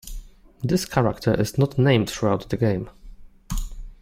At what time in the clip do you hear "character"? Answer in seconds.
0.85-1.39